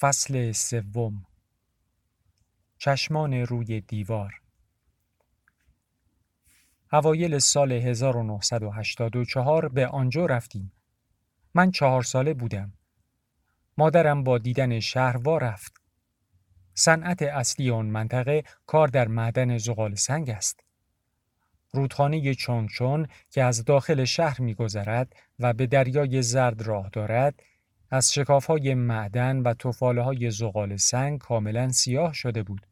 [0.00, 1.26] فصل سوم
[2.78, 4.40] چشمان روی دیوار
[6.92, 10.72] اوایل سال 1984 به آنجا رفتیم.
[11.54, 12.72] من چهار ساله بودم.
[13.78, 15.80] مادرم با دیدن شهر وا رفت.
[16.74, 20.60] صنعت اصلی آن منطقه کار در معدن زغال سنگ است.
[21.72, 27.42] رودخانه چونچون که از داخل شهر میگذرد و به دریای زرد راه دارد
[27.90, 28.18] از
[28.48, 32.66] های معدن و توفاله های زغال سنگ کاملا سیاه شده بود.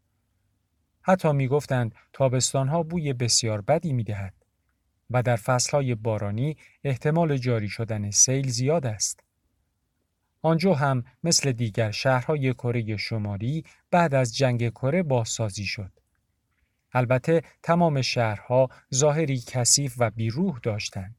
[1.02, 4.34] حتی می گفتند تابستان ها بوی بسیار بدی می دهد
[5.10, 9.20] و در فصل های بارانی احتمال جاری شدن سیل زیاد است.
[10.42, 15.92] آنجا هم مثل دیگر شهرهای کره شمالی بعد از جنگ کره بازسازی شد.
[16.92, 21.17] البته تمام شهرها ظاهری کثیف و بیروح داشتند.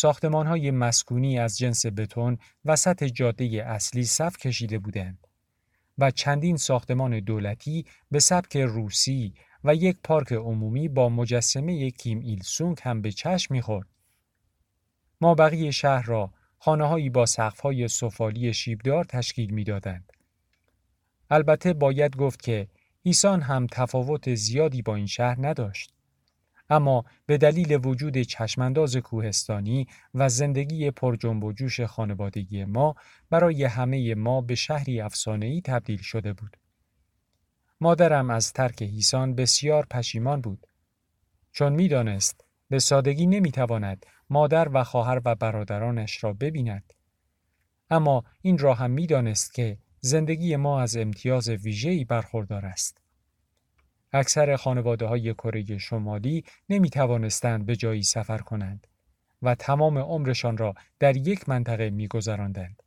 [0.00, 5.26] ساختمان های مسکونی از جنس بتون وسط جاده اصلی صف کشیده بودند
[5.98, 12.42] و چندین ساختمان دولتی به سبک روسی و یک پارک عمومی با مجسمه کیم ایل
[12.42, 13.86] سونگ هم به چشم می‌خورد.
[15.20, 20.12] ما بقیه شهر را خانههایی با سقف‌های سفالی شیبدار تشکیل می‌دادند.
[21.30, 22.68] البته باید گفت که
[23.02, 25.97] ایسان هم تفاوت زیادی با این شهر نداشت.
[26.70, 32.94] اما به دلیل وجود چشمانداز کوهستانی و زندگی پر جنب و جوش خانوادگی ما
[33.30, 36.56] برای همه ما به شهری افسانه‌ای تبدیل شده بود.
[37.80, 40.66] مادرم از ترک هیسان بسیار پشیمان بود.
[41.52, 46.92] چون می‌دانست به سادگی نمی‌تواند مادر و خواهر و برادرانش را ببیند.
[47.90, 53.00] اما این را هم می‌دانست که زندگی ما از امتیاز ویژه‌ای برخوردار است.
[54.12, 58.86] اکثر خانواده های کره شمالی نمی توانستند به جایی سفر کنند
[59.42, 62.82] و تمام عمرشان را در یک منطقه می گذراندند.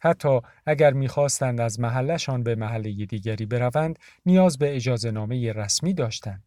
[0.00, 6.44] حتی اگر می‌خواستند از محلشان به محله دیگری بروند نیاز به اجازه نامه رسمی داشتند.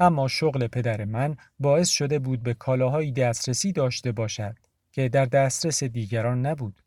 [0.00, 4.56] اما شغل پدر من باعث شده بود به کالاهایی دسترسی داشته باشد
[4.92, 6.82] که در دسترس دیگران نبود.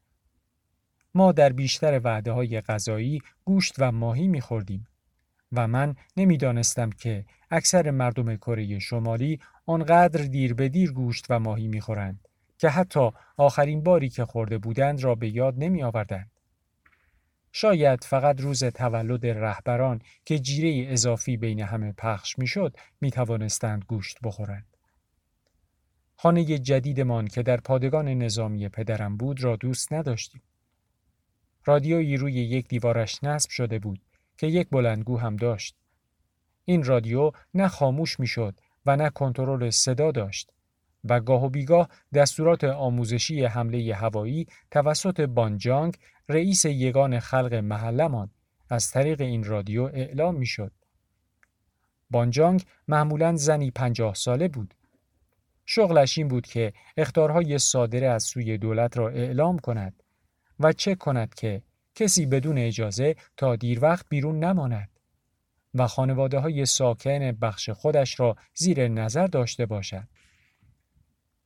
[1.13, 4.87] ما در بیشتر وعده های غذایی گوشت و ماهی میخوردیم.
[5.51, 11.67] و من نمی‌دانستم که اکثر مردم کره شمالی آنقدر دیر به دیر گوشت و ماهی
[11.67, 16.31] می‌خورند که حتی آخرین باری که خورده بودند را به یاد نمی آوردند.
[17.51, 24.17] شاید فقط روز تولد رهبران که جیره اضافی بین همه پخش می‌شد می توانستند گوشت
[24.23, 24.77] بخورند.
[26.15, 30.41] خانه جدیدمان که در پادگان نظامی پدرم بود را دوست نداشتیم.
[31.65, 34.01] رادیویی روی یک دیوارش نصب شده بود
[34.41, 35.75] که یک بلندگو هم داشت.
[36.65, 40.51] این رادیو نه خاموش می‌شد و نه کنترل صدا داشت
[41.03, 45.97] و گاه و بیگاه دستورات آموزشی حمله هوایی توسط بانجانگ
[46.29, 48.29] رئیس یگان خلق محلمان
[48.69, 50.71] از طریق این رادیو اعلام می‌شد.
[52.09, 54.73] بانجانگ معمولا زنی پنجاه ساله بود.
[55.65, 60.03] شغلش این بود که اختارهای صادره از سوی دولت را اعلام کند
[60.59, 61.61] و چک کند که
[61.95, 64.89] کسی بدون اجازه تا دیر وقت بیرون نماند
[65.73, 70.07] و خانواده های ساکن بخش خودش را زیر نظر داشته باشد.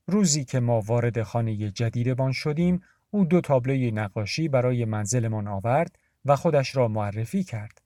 [0.08, 6.36] روزی که ما وارد خانه جدیدمان شدیم، او دو تابلوی نقاشی برای منزلمان آورد و
[6.36, 7.82] خودش را معرفی کرد.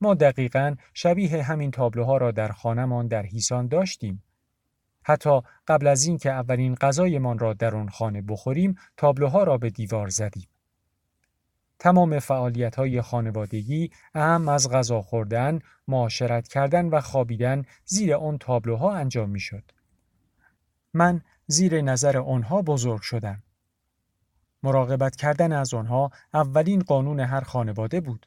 [0.00, 4.22] ما دقیقا شبیه همین تابلوها را در خانهمان در هیسان داشتیم.
[5.02, 10.08] حتی قبل از اینکه اولین غذایمان را در آن خانه بخوریم، تابلوها را به دیوار
[10.08, 10.49] زدیم.
[11.80, 15.58] تمام فعالیت های خانوادگی اهم از غذا خوردن،
[15.88, 19.62] معاشرت کردن و خوابیدن زیر آن تابلوها انجام می شد.
[20.94, 23.42] من زیر نظر آنها بزرگ شدم.
[24.62, 28.26] مراقبت کردن از آنها اولین قانون هر خانواده بود.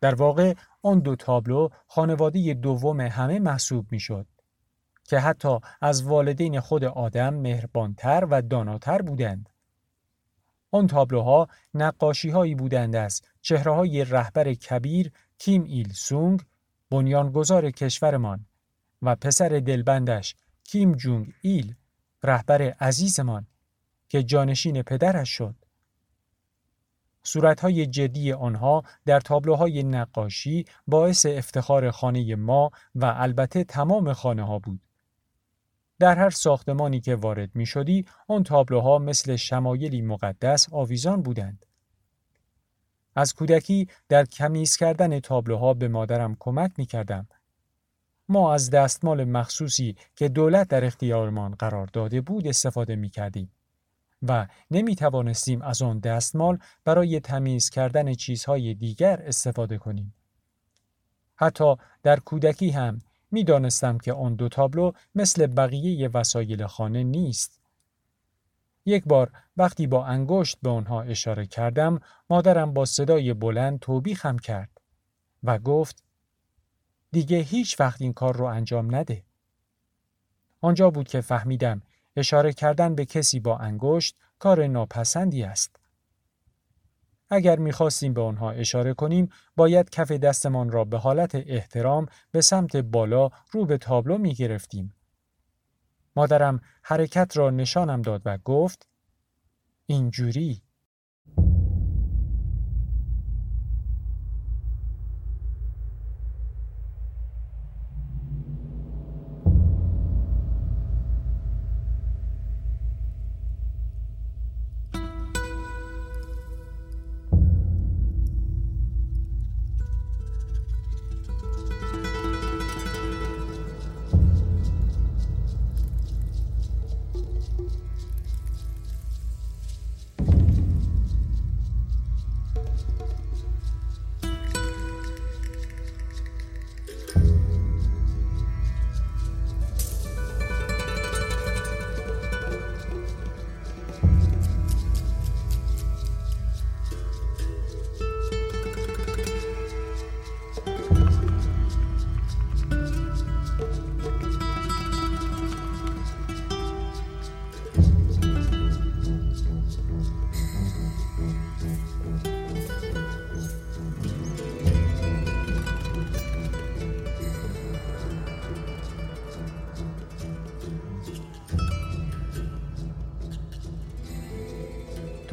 [0.00, 4.26] در واقع آن دو تابلو خانواده دوم همه محسوب می شد
[5.04, 9.48] که حتی از والدین خود آدم مهربانتر و داناتر بودند.
[10.74, 16.42] آن تابلوها نقاشی هایی بودند از چهره های رهبر کبیر کیم ایل سونگ
[16.90, 18.46] بنیانگذار کشورمان
[19.02, 20.34] و پسر دلبندش
[20.64, 21.74] کیم جونگ ایل
[22.22, 23.46] رهبر عزیزمان
[24.08, 25.54] که جانشین پدرش شد.
[27.22, 34.58] صورتهای جدی آنها در تابلوهای نقاشی باعث افتخار خانه ما و البته تمام خانه ها
[34.58, 34.80] بود.
[36.04, 41.66] در هر ساختمانی که وارد می شدی آن تابلوها مثل شمایلی مقدس آویزان بودند.
[43.14, 47.28] از کودکی در کمیز کردن تابلوها به مادرم کمک می کردم.
[48.28, 53.52] ما از دستمال مخصوصی که دولت در اختیارمان قرار داده بود استفاده می کردیم
[54.22, 60.14] و نمی توانستیم از آن دستمال برای تمیز کردن چیزهای دیگر استفاده کنیم.
[61.36, 62.98] حتی در کودکی هم
[63.30, 67.60] می دانستم که آن دو تابلو مثل بقیه وسایل خانه نیست.
[68.86, 72.00] یک بار وقتی با انگشت به آنها اشاره کردم
[72.30, 74.80] مادرم با صدای بلند توبیخم کرد
[75.44, 76.02] و گفت
[77.12, 79.22] دیگه هیچ وقت این کار رو انجام نده.
[80.60, 81.82] آنجا بود که فهمیدم
[82.16, 85.76] اشاره کردن به کسی با انگشت کار ناپسندی است.
[87.30, 92.76] اگر می‌خواستیم به آنها اشاره کنیم باید کف دستمان را به حالت احترام به سمت
[92.76, 94.94] بالا رو به تابلو می گرفتیم.
[96.16, 98.88] مادرم حرکت را نشانم داد و گفت
[99.86, 100.62] اینجوری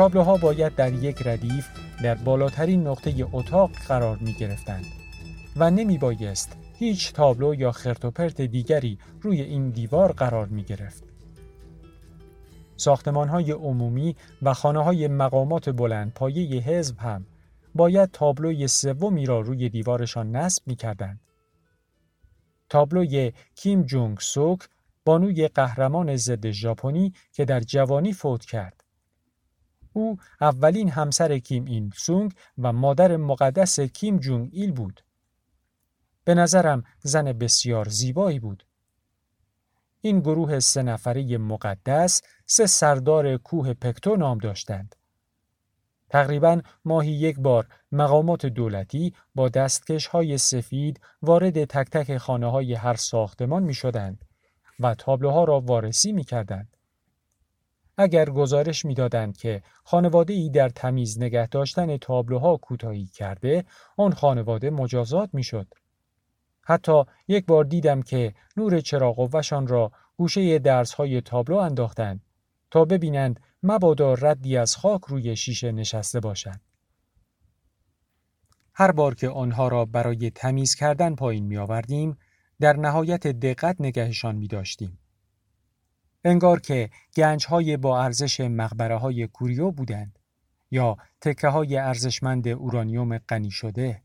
[0.02, 1.68] تابلوها باید در یک ردیف
[2.04, 4.86] در بالاترین نقطه اتاق قرار می گرفتند
[5.56, 11.04] و نمی بایست هیچ تابلو یا خرتوپرت دیگری روی این دیوار قرار می گرفت.
[12.78, 17.26] ساختمان های عمومی و خانه های مقامات بلند پایه حزب هم
[17.76, 21.20] باید تابلوی سومی را روی دیوارشان نصب می کردند.
[22.70, 24.60] تابلوی کیم جونگ سوک
[25.06, 28.81] بانوی قهرمان ضد ژاپنی که در جوانی فوت کرد
[29.94, 35.04] او اولین همسر کیم این سونگ و مادر مقدس کیم جونگ ایل بود.
[36.24, 38.66] به نظرم زن بسیار زیبایی بود.
[40.02, 44.96] این گروه سه نفره مقدس سه سردار کوه پکتو نام داشتند.
[46.10, 52.74] تقریبا ماهی یک بار مقامات دولتی با دستکش های سفید وارد تک تک خانه های
[52.74, 54.26] هر ساختمان می شدند
[54.80, 56.78] و تابلوها را وارسی می کردند.
[58.02, 63.66] اگر گزارش می‌دادند که خانواده ای در تمیز نگه داشتن تابلوها کوتاهی کرده
[63.98, 65.68] آن خانواده مجازات می‌شد
[66.62, 72.22] حتی یک بار دیدم که نور چراغ قوهشان را گوشه درس های تابلو انداختند
[72.72, 76.60] تا ببینند مبادا ردی از خاک روی شیشه نشسته باشد.
[78.74, 82.18] هر بار که آنها را برای تمیز کردن پایین می آوردیم،
[82.60, 85.01] در نهایت دقت نگهشان می داشتیم.
[86.24, 90.20] انگار که گنج های با ارزش مقبره های کوریو بودند
[90.72, 94.02] یا تکه های ارزشمند اورانیوم غنی شده.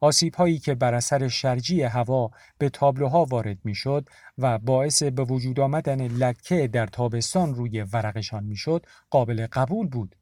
[0.00, 4.08] آسیب هایی که بر اثر شرجی هوا به تابلوها وارد می‌شد
[4.38, 10.16] و باعث به وجود آمدن لکه در تابستان روی ورقشان می‌شد قابل قبول بود.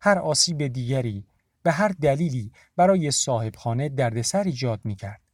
[0.00, 1.26] هر آسیب دیگری
[1.62, 5.25] به هر دلیلی برای صاحبخانه دردسر ایجاد می کرد.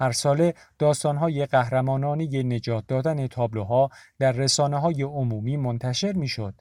[0.00, 6.54] هر ساله داستانهای قهرمانانی نجات دادن تابلوها در رسانه های عمومی منتشر می شد.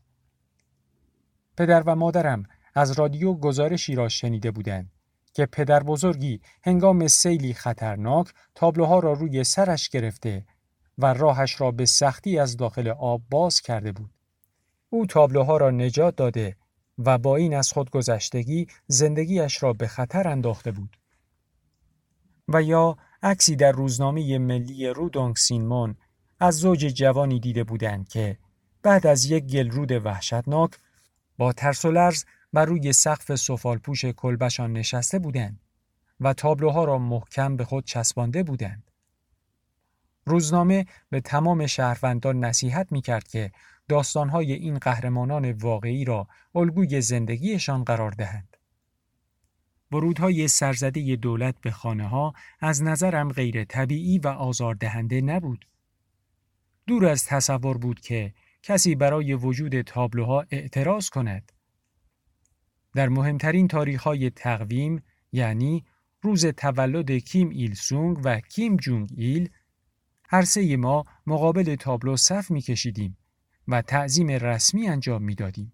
[1.57, 2.43] پدر و مادرم
[2.75, 4.91] از رادیو گزارشی را شنیده بودند
[5.33, 10.45] که پدر بزرگی هنگام سیلی خطرناک تابلوها را روی سرش گرفته
[10.97, 14.09] و راهش را به سختی از داخل آب باز کرده بود.
[14.89, 16.55] او تابلوها را نجات داده
[16.97, 20.97] و با این از خودگذشتگی زندگیش را به خطر انداخته بود.
[22.47, 25.95] و یا عکسی در روزنامه ملی رودونگ سینمون
[26.39, 28.37] از زوج جوانی دیده بودند که
[28.81, 30.71] بعد از یک گلرود وحشتناک
[31.37, 35.59] با ترس و لرز بر روی سقف سفالپوش کلبشان نشسته بودند
[36.19, 38.91] و تابلوها را محکم به خود چسبانده بودند.
[40.25, 43.51] روزنامه به تمام شهروندان نصیحت می کرد که
[43.89, 48.46] داستانهای این قهرمانان واقعی را الگوی زندگیشان قرار دهند.
[49.91, 55.65] ورودهای سرزده دولت به خانه ها از نظرم غیر طبیعی و آزاردهنده نبود.
[56.87, 61.51] دور از تصور بود که کسی برای وجود تابلوها اعتراض کند.
[62.93, 63.69] در مهمترین
[64.03, 65.85] های تقویم یعنی
[66.21, 69.49] روز تولد کیم ایل سونگ و کیم جونگ ایل
[70.29, 73.17] هر سه ما مقابل تابلو صف می کشیدیم
[73.67, 75.73] و تعظیم رسمی انجام می دادیم.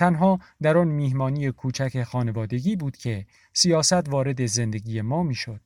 [0.00, 5.60] تنها در آن میهمانی کوچک خانوادگی بود که سیاست وارد زندگی ما می شد.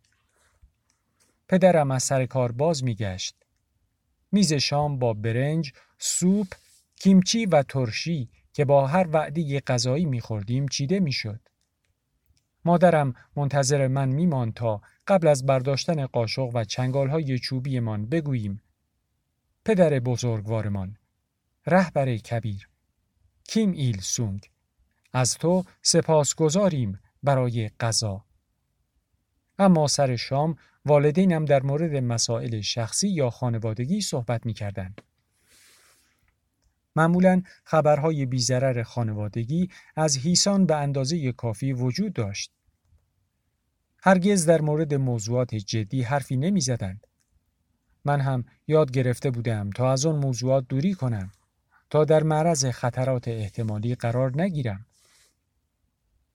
[1.49, 3.37] پدرم از سر کار باز می گشت.
[4.33, 6.47] میز شام با برنج، سوپ،
[6.97, 11.41] کیمچی و ترشی که با هر وعده غذایی میخوردیم چیده می‌شد.
[12.65, 18.63] مادرم منتظر من میمان تا قبل از برداشتن قاشق و چنگال های چوبیمان بگوییم
[19.65, 20.97] پدر بزرگوارمان
[21.67, 22.74] رهبر کبیر
[23.45, 24.51] کیم ایل سونگ
[25.13, 28.25] از تو سپاس گذاریم برای غذا
[29.59, 34.95] اما سر شام والدینم در مورد مسائل شخصی یا خانوادگی صحبت می کردن.
[36.97, 42.53] معمولا خبرهای بیزرر خانوادگی از هیسان به اندازه کافی وجود داشت.
[43.99, 47.07] هرگز در مورد موضوعات جدی حرفی نمی زدند.
[48.05, 51.33] من هم یاد گرفته بودم تا از آن موضوعات دوری کنم
[51.95, 54.87] تا در معرض خطرات احتمالی قرار نگیرم.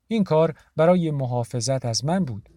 [0.08, 2.50] این کار برای محافظت از من بود.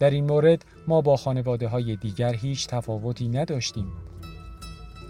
[0.00, 3.92] در این مورد ما با خانواده های دیگر هیچ تفاوتی نداشتیم.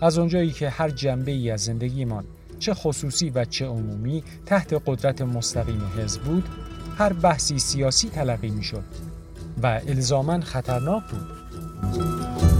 [0.02, 2.26] از اونجایی که هر جنبه ای از زندگیمان
[2.58, 6.48] چه خصوصی و چه عمومی تحت قدرت مستقیم حزب بود
[6.98, 8.84] هر بحثی سیاسی تلقی می شد
[9.62, 12.59] و الزامن خطرناک بود.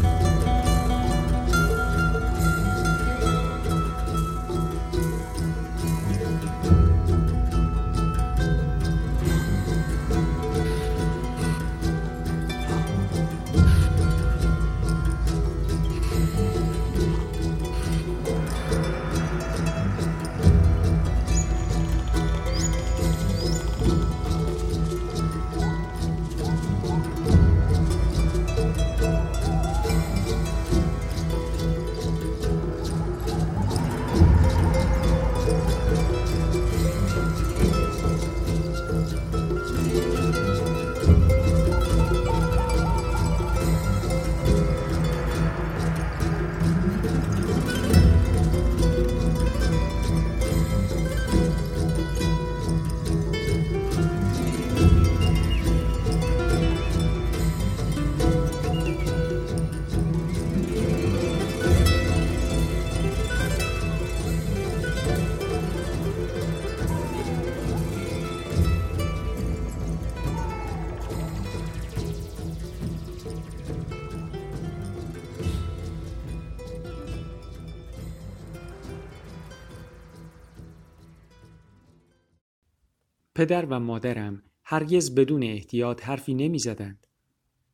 [83.41, 87.07] پدر و مادرم هرگز بدون احتیاط حرفی نمی زدند.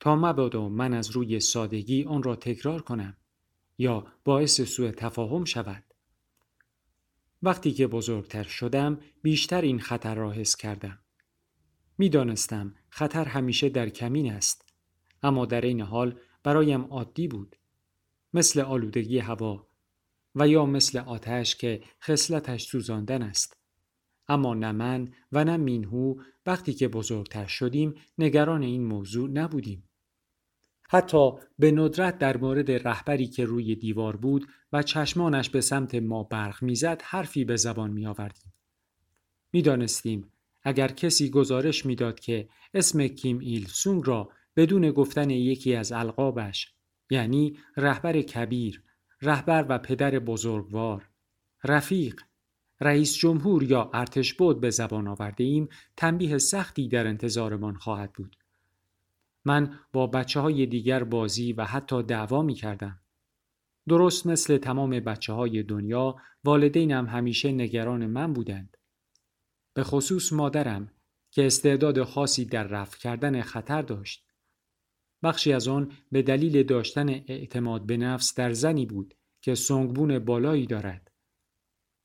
[0.00, 3.16] تا مبادا من از روی سادگی آن را تکرار کنم
[3.78, 5.84] یا باعث سوء تفاهم شود.
[7.42, 10.98] وقتی که بزرگتر شدم بیشتر این خطر را حس کردم.
[11.98, 14.72] می‌دانستم خطر همیشه در کمین است
[15.22, 17.56] اما در این حال برایم عادی بود
[18.34, 19.68] مثل آلودگی هوا
[20.34, 23.65] و یا مثل آتش که خصلتش سوزاندن است
[24.28, 26.14] اما نه من و نه مینهو
[26.46, 29.88] وقتی که بزرگتر شدیم نگران این موضوع نبودیم.
[30.88, 36.22] حتی به ندرت در مورد رهبری که روی دیوار بود و چشمانش به سمت ما
[36.22, 38.52] برق می‌زد حرفی به زبان می آوردیم.
[39.52, 45.74] می دانستیم اگر کسی گزارش می‌داد که اسم کیم ایل سونگ را بدون گفتن یکی
[45.74, 46.72] از القابش
[47.10, 48.82] یعنی رهبر کبیر،
[49.22, 51.08] رهبر و پدر بزرگوار،
[51.64, 52.20] رفیق
[52.80, 58.36] رئیس جمهور یا ارتش بود به زبان آورده ایم تنبیه سختی در انتظارمان خواهد بود.
[59.44, 63.00] من با بچه های دیگر بازی و حتی دعوا می کردم.
[63.88, 68.76] درست مثل تمام بچه های دنیا والدینم همیشه نگران من بودند.
[69.74, 70.90] به خصوص مادرم
[71.30, 74.26] که استعداد خاصی در رفع کردن خطر داشت.
[75.22, 80.66] بخشی از آن به دلیل داشتن اعتماد به نفس در زنی بود که سنگبون بالایی
[80.66, 81.10] دارد.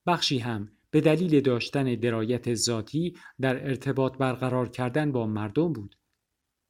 [0.05, 5.95] بخشی هم به دلیل داشتن درایت ذاتی در ارتباط برقرار کردن با مردم بود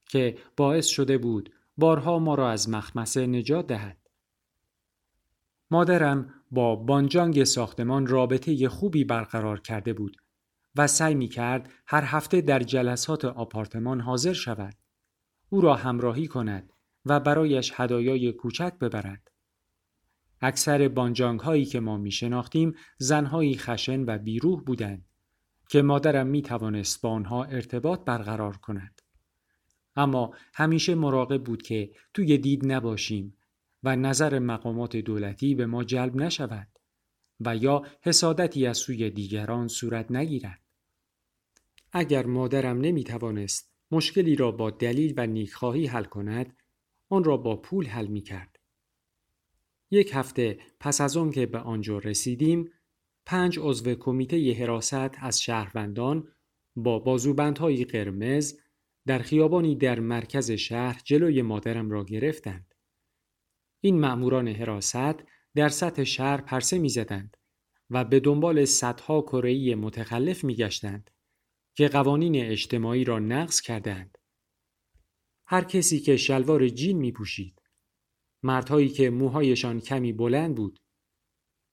[0.05, 3.97] که باعث شده بود بارها ما را از مخمسه نجات دهد.
[5.71, 10.17] مادرم با بانجانگ ساختمان رابطه خوبی برقرار کرده بود
[10.75, 14.75] و سعی می کرد هر هفته در جلسات آپارتمان حاضر شود.
[15.49, 16.73] او را همراهی کند
[17.05, 19.30] و برایش هدایای کوچک ببرد.
[20.41, 25.05] اکثر بانجانگ هایی که ما می شناختیم زنهایی خشن و بیروح بودند
[25.69, 29.01] که مادرم می توانست با آنها ارتباط برقرار کند.
[29.95, 33.37] اما همیشه مراقب بود که توی دید نباشیم
[33.83, 36.67] و نظر مقامات دولتی به ما جلب نشود
[37.39, 40.61] و یا حسادتی از سوی دیگران صورت نگیرد.
[41.91, 46.57] اگر مادرم نمی توانست مشکلی را با دلیل و نیکخواهی حل کند،
[47.09, 48.50] آن را با پول حل می کرد.
[49.91, 52.71] یک هفته پس از آن که به آنجا رسیدیم،
[53.25, 56.27] پنج عضو کمیته حراست از شهروندان
[56.75, 58.59] با بازوبندهای قرمز
[59.07, 62.73] در خیابانی در مرکز شهر جلوی مادرم را گرفتند.
[63.81, 65.23] این مأموران حراست
[65.55, 67.37] در سطح شهر پرسه می‌زدند
[67.89, 71.11] و به دنبال صدها کره‌ای متخلف میگشتند
[71.75, 74.17] که قوانین اجتماعی را نقض کردند.
[75.47, 77.60] هر کسی که شلوار جین می پوشید.
[78.43, 80.79] مردهایی که موهایشان کمی بلند بود.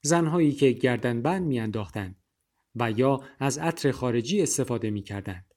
[0.02, 2.22] زنهایی که گردنبند میانداختند
[2.74, 5.54] و یا از عطر خارجی استفاده می کردند.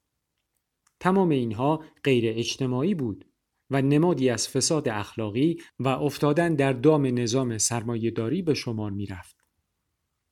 [0.99, 3.25] تمام اینها غیر اجتماعی بود
[3.69, 9.37] و نمادی از فساد اخلاقی و افتادن در دام نظام سرمایهداری به شمار می رفت.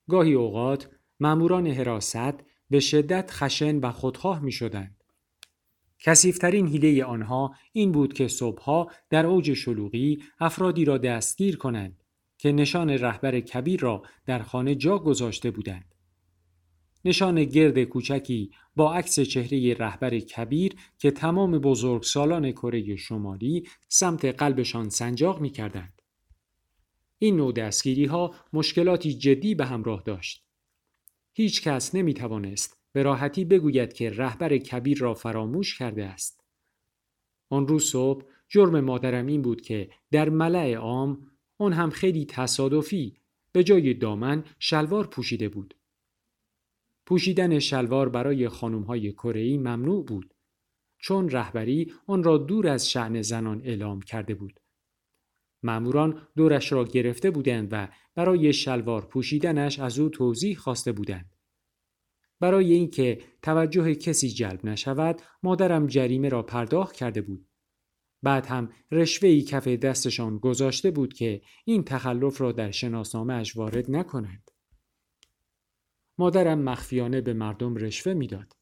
[0.09, 4.99] گاهی اوقات ماموران حراست به شدت خشن و خودخواه می شدند.
[6.00, 12.03] کسیفترین حیله آنها این بود که صبحها در اوج شلوغی افرادی را دستگیر کنند
[12.38, 15.96] که نشان رهبر کبیر را در خانه جا گذاشته بودند.
[17.06, 24.89] نشان گرد کوچکی با عکس چهره رهبر کبیر که تمام بزرگسالان کره شمالی سمت قلبشان
[24.89, 26.01] سنجاق می کردند.
[27.18, 30.46] این نوع دستگیری ها مشکلاتی جدی به همراه داشت.
[31.34, 36.44] هیچ کس نمی توانست به راحتی بگوید که رهبر کبیر را فراموش کرده است.
[37.50, 43.18] آن روز صبح جرم مادرم این بود که در ملع عام آن هم خیلی تصادفی
[43.51, 45.75] به جای دامن شلوار پوشیده بود.
[47.06, 50.33] پوشیدن شلوار برای خانمهای کره‌ای ممنوع بود
[50.98, 54.59] چون رهبری آن را دور از شعن زنان اعلام کرده بود.
[55.64, 61.39] ماموران دورش را گرفته بودند و برای شلوار پوشیدنش از او توضیح خواسته بودند.
[62.40, 67.46] برای اینکه توجه کسی جلب نشود مادرم جریمه را پرداخت کرده بود.
[68.24, 73.92] بعد هم رشوهی کف دستشان گذاشته بود که این تخلف را در شناسنامه اش وارد
[73.92, 74.52] نکنند.
[76.18, 78.54] مادرم مخفیانه به مردم رشوه می‌داد.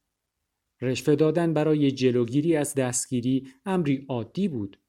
[0.82, 4.80] رشوه دادن برای جلوگیری از دستگیری امری عادی بود.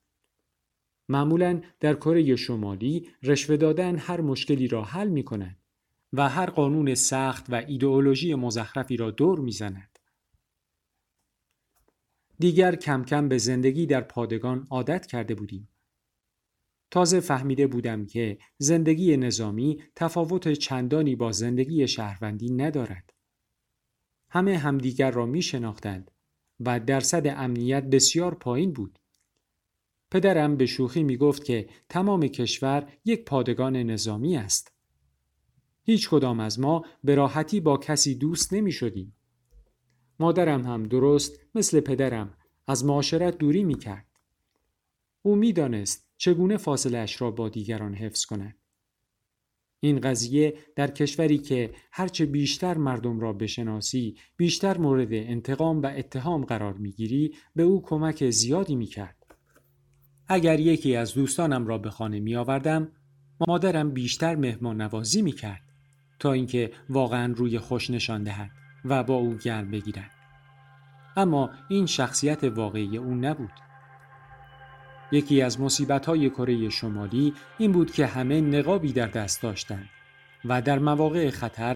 [1.09, 5.57] معمولا در کره شمالی رشوه دادن هر مشکلی را حل می کند
[6.13, 9.99] و هر قانون سخت و ایدئولوژی مزخرفی را دور می زند.
[12.39, 15.69] دیگر کم کم به زندگی در پادگان عادت کرده بودیم.
[16.91, 23.13] تازه فهمیده بودم که زندگی نظامی تفاوت چندانی با زندگی شهروندی ندارد.
[24.31, 26.11] همه همدیگر را می شناختند
[26.61, 28.99] و درصد امنیت بسیار پایین بود.
[30.11, 34.78] پدرم به شوخی می گفت که تمام کشور یک پادگان نظامی است.
[35.89, 39.17] هیچ کدام از ما به راحتی با کسی دوست نمی شدیم.
[40.21, 42.35] مادرم هم درست مثل پدرم
[42.67, 44.07] از معاشرت دوری می کرد.
[45.23, 48.55] او می دانست چگونه فاصله را با دیگران حفظ کند.
[49.81, 56.45] این قضیه در کشوری که هرچه بیشتر مردم را بشناسی بیشتر مورد انتقام و اتهام
[56.45, 59.27] قرار می‌گیری به او کمک زیادی می‌کرد.
[60.27, 62.93] اگر یکی از دوستانم را به خانه می آوردم
[63.49, 65.68] مادرم بیشتر مهمان نوازی می کرد
[66.19, 68.51] تا اینکه واقعا روی خوش نشان دهد
[68.85, 70.11] و با او گرم بگیرد.
[71.17, 73.53] اما این شخصیت واقعی او نبود.
[75.13, 75.59] یکی از
[76.07, 79.89] های کره شمالی این بود که همه نقابی در دست داشتند
[80.45, 81.75] و در مواقع خطر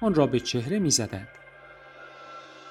[0.00, 1.28] آن را به چهره می زدند.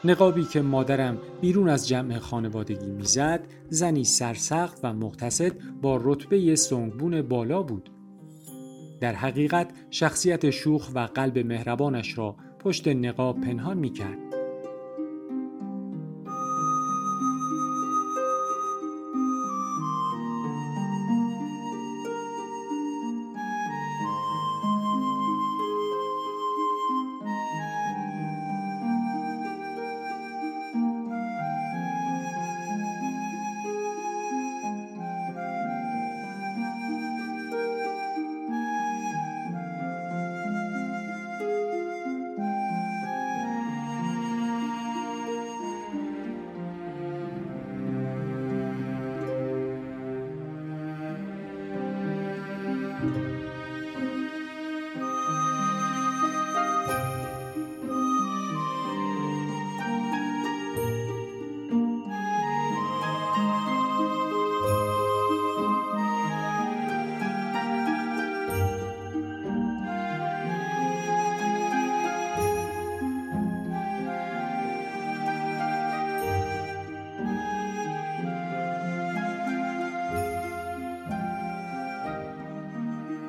[0.04, 5.52] نقابی که مادرم بیرون از جمع خانوادگی می‌زد زنی سرسخت و مقتصد
[5.82, 7.90] با رتبه سنگبون بالا بود
[9.00, 14.27] در حقیقت شخصیت شوخ و قلب مهربانش را پشت نقاب پنهان می کرد.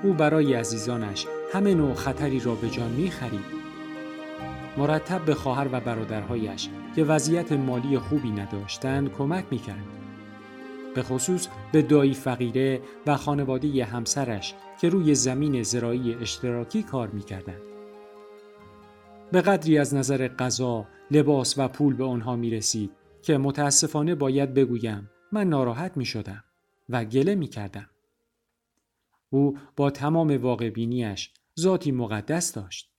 [0.08, 3.58] او برای عزیزانش همه نوع خطری را به جان می خرید.
[4.76, 9.84] مرتب به خواهر و برادرهایش که وضعیت مالی خوبی نداشتند کمک می کرد.
[10.94, 17.22] به خصوص به دایی فقیره و خانواده همسرش که روی زمین زراعی اشتراکی کار می
[17.22, 17.58] کردن.
[19.32, 22.90] به قدری از نظر غذا، لباس و پول به آنها می رسید
[23.22, 26.44] که متاسفانه باید بگویم من ناراحت می شدم
[26.88, 27.86] و گله می کردم.
[29.30, 32.92] او با تمام واقع بینیش ذاتی مقدس داشت.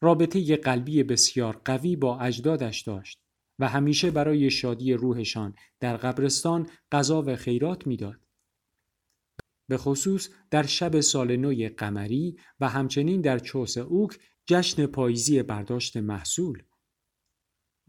[0.00, 3.20] رابطه قلبی بسیار قوی با اجدادش داشت
[3.58, 8.20] و همیشه برای شادی روحشان در قبرستان غذا و خیرات می‌داد.
[9.68, 15.96] به خصوص در شب سال نو قمری و همچنین در چوس اوک جشن پاییزی برداشت
[15.96, 16.62] محصول.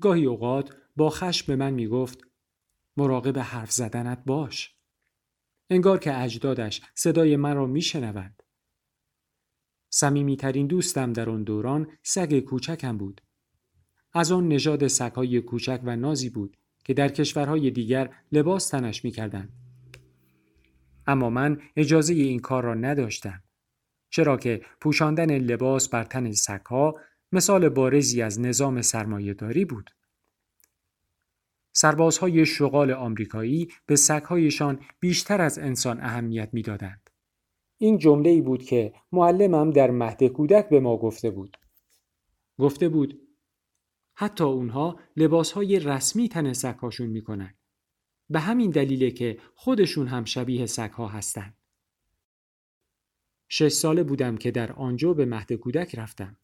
[0.02, 2.20] گاهی اوقات با خشم به من می گفت
[2.98, 4.77] مراقب حرف زدنت باش.
[5.70, 8.44] انگار که اجدادش صدای من را می شنود.
[9.90, 13.22] صمیمیترین دوستم در آن دوران سگ کوچکم بود.
[14.14, 19.12] از آن نژاد سگهای کوچک و نازی بود که در کشورهای دیگر لباس تنش می
[19.12, 19.50] کردن.
[21.08, 23.44] اما من اجازه این کار را نداشتم.
[24.10, 26.96] چرا که پوشاندن لباس بر تن سگها
[27.32, 29.90] مثال بارزی از نظام سرمایهداری بود.
[31.80, 37.10] سربازهای شغال آمریکایی به سگهایشان بیشتر از انسان اهمیت می‌دادند.
[37.78, 41.58] این جمله ای بود که معلمم در مهد کودک به ما گفته بود.
[42.60, 43.22] گفته بود
[44.16, 47.54] حتی اونها لباس های رسمی تن سگهاشون می‌کنن.
[48.30, 51.54] به همین دلیله که خودشون هم شبیه سگها هستن.
[53.50, 56.38] شش ساله بودم که در آنجا به مهد کودک رفتم.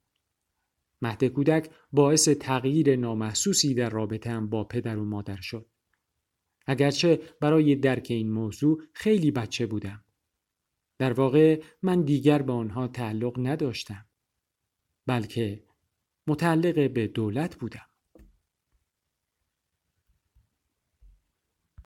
[1.04, 5.70] مهد کودک باعث تغییر نامحسوسی در رابطه هم با پدر و مادر شد.
[6.68, 10.06] اگرچه برای درک این موضوع خیلی بچه بودم.
[10.98, 14.06] در واقع من دیگر به آنها تعلق نداشتم
[15.08, 15.64] بلکه
[16.28, 17.93] متعلق به دولت بودم